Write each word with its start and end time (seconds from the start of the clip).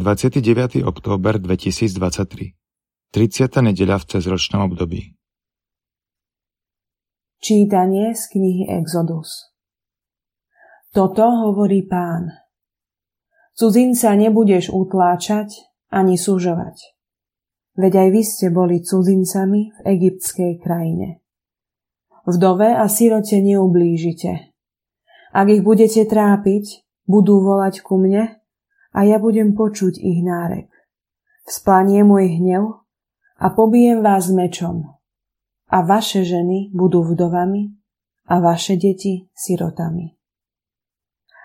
29. 0.00 0.80
október 0.80 1.36
2023 1.36 2.56
30. 3.12 3.68
nedeľa 3.68 4.00
v 4.00 4.04
cezročnom 4.08 4.72
období 4.72 5.12
Čítanie 7.36 8.16
z 8.16 8.22
knihy 8.32 8.64
Exodus 8.80 9.52
Toto 10.96 11.28
hovorí 11.44 11.84
pán. 11.84 12.32
Cudzinca 13.52 14.16
nebudeš 14.16 14.72
utláčať 14.72 15.68
ani 15.92 16.16
súžovať. 16.16 16.80
Veď 17.76 17.92
aj 18.00 18.08
vy 18.08 18.22
ste 18.24 18.48
boli 18.48 18.80
cudzincami 18.80 19.68
v 19.68 19.78
egyptskej 19.84 20.64
krajine. 20.64 21.20
Vdove 22.24 22.72
a 22.72 22.88
sirote 22.88 23.36
neublížite. 23.36 24.48
Ak 25.36 25.52
ich 25.52 25.60
budete 25.60 26.08
trápiť, 26.08 26.88
budú 27.04 27.44
volať 27.44 27.84
ku 27.84 28.00
mne 28.00 28.39
a 28.90 29.06
ja 29.06 29.22
budem 29.22 29.54
počuť 29.54 29.98
ich 29.98 30.22
nárek. 30.22 30.70
Vzplanie 31.46 32.02
môj 32.02 32.38
hnev 32.38 32.82
a 33.38 33.46
pobijem 33.50 34.02
vás 34.02 34.30
mečom. 34.30 34.86
A 35.70 35.86
vaše 35.86 36.26
ženy 36.26 36.74
budú 36.74 37.06
vdovami 37.06 37.70
a 38.26 38.42
vaše 38.42 38.74
deti 38.74 39.30
sirotami. 39.34 40.18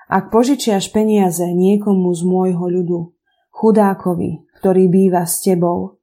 Ak 0.05 0.29
požičiaš 0.29 0.93
peniaze 0.93 1.45
niekomu 1.49 2.13
z 2.13 2.21
môjho 2.25 2.65
ľudu, 2.69 2.99
chudákovi, 3.49 4.45
ktorý 4.61 4.89
býva 4.89 5.25
s 5.25 5.41
tebou, 5.41 6.01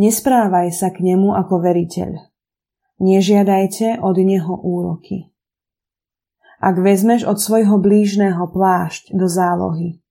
nesprávaj 0.00 0.72
sa 0.72 0.88
k 0.92 1.04
nemu 1.04 1.32
ako 1.36 1.60
veriteľ. 1.60 2.20
Nežiadajte 3.04 4.00
od 4.00 4.16
neho 4.16 4.54
úroky. 4.54 5.28
Ak 6.64 6.80
vezmeš 6.80 7.28
od 7.28 7.36
svojho 7.36 7.76
blížneho 7.76 8.48
plášť 8.48 9.12
do 9.12 9.28
zálohy, 9.28 10.03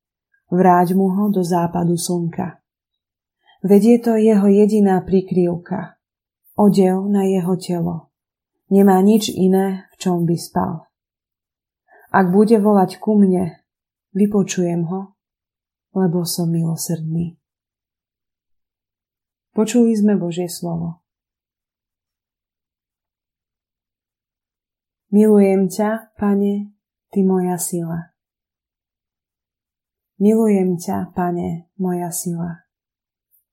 vráť 0.54 0.94
mu 0.94 1.10
ho 1.10 1.34
do 1.34 1.42
západu 1.42 1.98
slnka. 1.98 2.62
Vedie 3.66 3.98
to 3.98 4.14
jeho 4.14 4.46
jediná 4.46 5.02
prikryvka, 5.02 5.98
odev 6.54 7.10
na 7.10 7.26
jeho 7.26 7.58
telo. 7.58 8.14
Nemá 8.70 9.02
nič 9.02 9.34
iné, 9.34 9.90
v 9.90 9.96
čom 9.98 10.30
by 10.30 10.38
spal. 10.38 10.86
Ak 12.14 12.30
bude 12.30 12.62
volať 12.62 13.02
ku 13.02 13.18
mne, 13.18 13.66
vypočujem 14.14 14.86
ho, 14.86 15.18
lebo 15.98 16.22
som 16.30 16.54
milosrdný. 16.54 17.42
Počuli 19.54 19.94
sme 19.94 20.18
Božie 20.18 20.50
slovo. 20.50 21.02
Milujem 25.14 25.70
ťa, 25.70 26.18
Pane, 26.18 26.74
Ty 27.14 27.22
moja 27.22 27.62
sila. 27.62 28.13
Milujem 30.24 30.80
ťa, 30.80 31.12
pane, 31.12 31.68
moja 31.76 32.08
sila. 32.08 32.64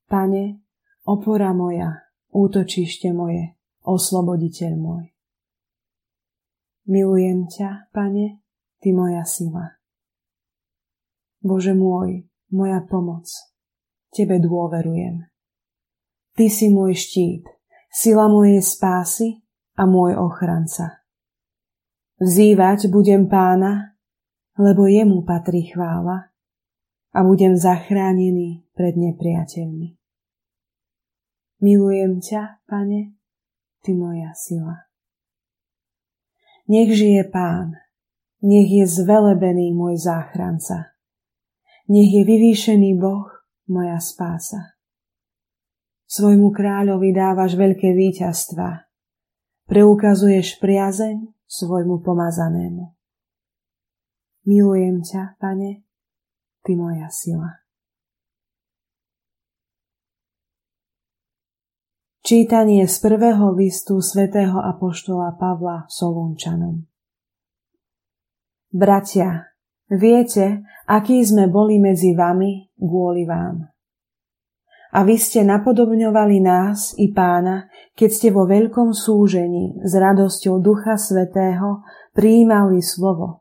Pane, 0.06 0.62
opora 1.02 1.50
moja, 1.50 2.06
útočište 2.30 3.10
moje, 3.10 3.58
osloboditeľ 3.82 4.78
môj. 4.78 5.10
Milujem 6.86 7.50
ťa, 7.50 7.90
pane, 7.90 8.46
ty 8.78 8.94
moja 8.94 9.26
sila. 9.26 9.82
Bože 11.42 11.74
môj, 11.74 12.30
moja 12.54 12.78
pomoc, 12.86 13.26
tebe 14.14 14.38
dôverujem. 14.38 15.26
Ty 16.38 16.46
si 16.54 16.70
môj 16.70 16.94
štít, 16.94 17.50
sila 17.90 18.30
mojej 18.30 18.62
spásy 18.62 19.42
a 19.74 19.90
môj 19.90 20.14
ochranca. 20.14 21.02
Vzývať 22.22 22.86
budem 22.94 23.26
pána, 23.26 23.98
lebo 24.54 24.86
jemu 24.86 25.26
patrí 25.26 25.66
chvála 25.66 26.29
a 27.10 27.26
budem 27.26 27.58
zachránený 27.58 28.62
pred 28.74 28.94
nepriateľmi. 28.94 29.98
Milujem 31.60 32.24
ťa, 32.24 32.64
pane, 32.64 33.18
ty 33.84 33.92
moja 33.92 34.32
sila. 34.32 34.88
Nech 36.70 36.94
žije 36.94 37.26
pán, 37.28 37.74
nech 38.40 38.70
je 38.70 38.86
zvelebený 38.86 39.74
môj 39.74 40.00
záchranca. 40.00 40.94
Nech 41.90 42.08
je 42.14 42.22
vyvýšený 42.22 42.96
Boh, 42.96 43.26
moja 43.66 43.98
spása. 43.98 44.78
Svojmu 46.06 46.54
kráľovi 46.54 47.10
dávaš 47.10 47.58
veľké 47.58 47.90
víťazstva. 47.94 48.86
Preukazuješ 49.66 50.58
priazeň 50.62 51.30
svojmu 51.46 52.02
pomazanému. 52.02 52.94
Milujem 54.46 55.02
ťa, 55.02 55.38
pane, 55.38 55.89
Ty 56.60 56.76
moja 56.76 57.08
sila. 57.08 57.64
Čítanie 62.20 62.84
z 62.84 62.96
prvého 63.00 63.56
listu 63.56 63.98
svätého 64.04 64.60
Apoštola 64.60 65.40
Pavla 65.40 65.88
Solunčanom 65.88 66.84
Bratia, 68.70 69.50
viete, 69.90 70.62
aký 70.86 71.26
sme 71.26 71.50
boli 71.50 71.82
medzi 71.82 72.14
vami 72.14 72.70
kvôli 72.78 73.26
vám. 73.26 73.66
A 74.94 75.02
vy 75.02 75.18
ste 75.18 75.42
napodobňovali 75.42 76.38
nás 76.44 76.94
i 77.00 77.10
pána, 77.10 77.72
keď 77.96 78.10
ste 78.14 78.28
vo 78.30 78.46
veľkom 78.46 78.94
súžení 78.94 79.80
s 79.82 79.96
radosťou 79.96 80.62
Ducha 80.62 81.00
Svetého 81.00 81.82
prijímali 82.14 82.78
slovo, 82.78 83.39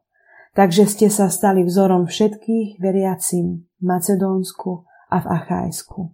takže 0.60 0.92
ste 0.92 1.08
sa 1.08 1.32
stali 1.32 1.64
vzorom 1.64 2.04
všetkých 2.04 2.84
veriacim 2.84 3.64
v 3.80 3.84
Macedónsku 3.88 4.84
a 5.08 5.24
v 5.24 5.28
Achajsku. 5.32 6.12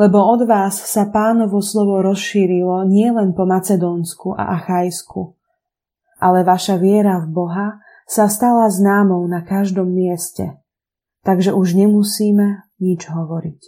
Lebo 0.00 0.24
od 0.24 0.48
vás 0.48 0.80
sa 0.80 1.12
pánovo 1.12 1.60
slovo 1.60 2.00
rozšírilo 2.00 2.88
nielen 2.88 3.36
po 3.36 3.44
Macedónsku 3.44 4.32
a 4.32 4.56
Achajsku, 4.56 5.36
ale 6.16 6.48
vaša 6.48 6.80
viera 6.80 7.20
v 7.20 7.28
Boha 7.28 7.68
sa 8.08 8.24
stala 8.32 8.72
známou 8.72 9.20
na 9.28 9.44
každom 9.44 9.92
mieste, 9.92 10.56
takže 11.28 11.52
už 11.52 11.76
nemusíme 11.76 12.64
nič 12.80 13.04
hovoriť. 13.04 13.62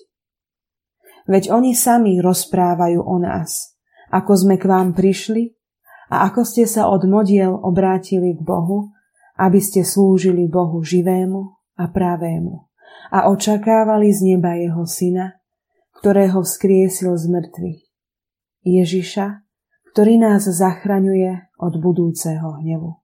Veď 1.28 1.52
oni 1.52 1.76
sami 1.76 2.24
rozprávajú 2.24 3.04
o 3.04 3.16
nás, 3.20 3.76
ako 4.08 4.32
sme 4.32 4.56
k 4.56 4.64
vám 4.64 4.96
prišli 4.96 5.52
a 6.08 6.24
ako 6.24 6.40
ste 6.40 6.64
sa 6.64 6.88
od 6.88 7.04
modiel 7.04 7.52
obrátili 7.52 8.32
k 8.32 8.40
Bohu 8.40 8.95
aby 9.36 9.60
ste 9.60 9.84
slúžili 9.84 10.48
Bohu 10.48 10.80
živému 10.80 11.56
a 11.76 11.84
pravému 11.92 12.66
a 13.12 13.30
očakávali 13.30 14.10
z 14.10 14.34
neba 14.34 14.56
jeho 14.56 14.82
syna, 14.88 15.38
ktorého 16.00 16.42
vzkriesil 16.42 17.14
z 17.14 17.24
mŕtvych. 17.30 17.82
Ježiša, 18.66 19.26
ktorý 19.94 20.18
nás 20.18 20.44
zachraňuje 20.48 21.54
od 21.60 21.74
budúceho 21.78 22.60
hnevu. 22.60 22.98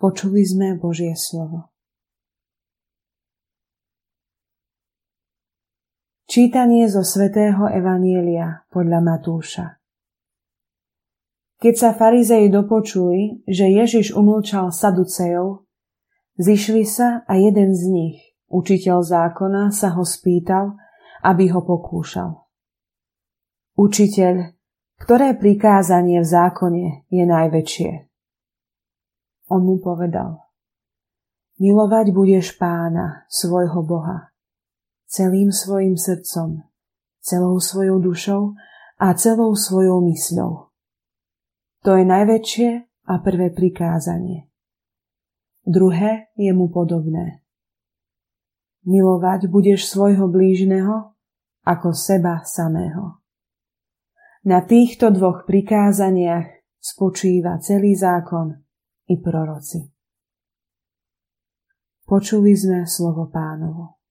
Počuli 0.00 0.42
sme 0.42 0.74
Božie 0.74 1.12
slovo. 1.14 1.70
Čítanie 6.24 6.90
zo 6.90 7.06
svätého 7.06 7.70
Evanielia 7.70 8.66
podľa 8.72 9.00
Matúša. 9.04 9.83
Keď 11.62 11.74
sa 11.78 11.90
farizei 11.94 12.50
dopočuli, 12.50 13.46
že 13.46 13.70
Ježiš 13.70 14.18
umlčal 14.18 14.74
saducejov, 14.74 15.64
zišli 16.34 16.82
sa 16.82 17.22
a 17.30 17.38
jeden 17.38 17.70
z 17.74 17.82
nich, 17.90 18.18
učiteľ 18.50 18.98
zákona, 19.06 19.70
sa 19.70 19.94
ho 19.94 20.02
spýtal, 20.02 20.74
aby 21.22 21.54
ho 21.54 21.62
pokúšal. 21.62 22.42
Učiteľ, 23.78 24.54
ktoré 24.98 25.38
prikázanie 25.38 26.22
v 26.22 26.28
zákone 26.28 26.84
je 27.10 27.24
najväčšie? 27.26 27.90
On 29.50 29.62
mu 29.62 29.78
povedal, 29.78 30.42
milovať 31.62 32.10
budeš 32.10 32.58
pána, 32.58 33.26
svojho 33.30 33.86
Boha, 33.86 34.34
celým 35.06 35.54
svojim 35.54 35.94
srdcom, 35.94 36.66
celou 37.22 37.62
svojou 37.62 38.02
dušou 38.02 38.42
a 38.98 39.14
celou 39.14 39.54
svojou 39.54 40.02
mysľou 40.02 40.73
to 41.84 42.00
je 42.00 42.04
najväčšie 42.08 42.70
a 43.04 43.14
prvé 43.20 43.52
prikázanie. 43.52 44.48
Druhé 45.68 46.32
je 46.36 46.52
mu 46.56 46.72
podobné. 46.72 47.44
Milovať 48.88 49.52
budeš 49.52 49.88
svojho 49.88 50.28
blížneho 50.28 51.12
ako 51.64 51.92
seba 51.92 52.40
samého. 52.44 53.20
Na 54.44 54.60
týchto 54.60 55.08
dvoch 55.08 55.48
prikázaniach 55.48 56.64
spočíva 56.80 57.60
celý 57.60 57.96
zákon 57.96 58.64
i 59.08 59.16
proroci. 59.20 59.88
Počuli 62.04 62.52
sme 62.52 62.84
slovo 62.84 63.32
pánovo. 63.32 64.03